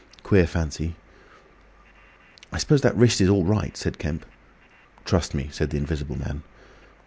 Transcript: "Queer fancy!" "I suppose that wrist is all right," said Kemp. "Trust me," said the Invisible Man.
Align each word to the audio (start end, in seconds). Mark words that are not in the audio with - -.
"Queer 0.23 0.47
fancy!" 0.47 0.95
"I 2.51 2.57
suppose 2.57 2.81
that 2.81 2.95
wrist 2.97 3.21
is 3.21 3.29
all 3.29 3.43
right," 3.43 3.77
said 3.77 3.99
Kemp. 3.99 4.25
"Trust 5.05 5.35
me," 5.35 5.49
said 5.51 5.69
the 5.69 5.77
Invisible 5.77 6.17
Man. 6.17 6.41